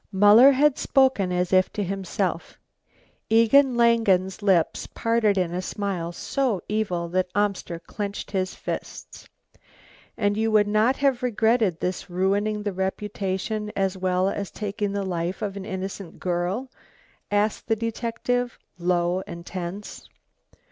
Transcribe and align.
Muller 0.11 0.51
had 0.53 0.79
spoken 0.79 1.31
as 1.31 1.53
if 1.53 1.71
to 1.73 1.83
himself. 1.83 2.57
Egon 3.29 3.77
Langen's 3.77 4.41
lips, 4.41 4.87
parted 4.87 5.37
in 5.37 5.53
a 5.53 5.61
smile 5.61 6.11
so 6.11 6.59
evil 6.67 7.07
that 7.09 7.29
Amster 7.35 7.77
clenched 7.77 8.31
his 8.31 8.55
fists. 8.55 9.29
"And 10.17 10.35
you 10.37 10.49
would 10.49 10.65
not 10.67 10.95
have 10.97 11.21
regretted 11.21 11.79
this 11.79 12.09
ruining 12.09 12.63
the 12.63 12.73
reputation 12.73 13.71
as 13.75 13.95
well 13.95 14.27
as 14.27 14.49
taking 14.49 14.91
the 14.93 15.03
life 15.05 15.43
of 15.43 15.55
an 15.55 15.65
innocent 15.65 16.19
girl?" 16.19 16.71
asked 17.29 17.67
the 17.67 17.75
detective 17.75 18.57
low 18.79 19.21
and 19.27 19.45
tense. 19.45 20.09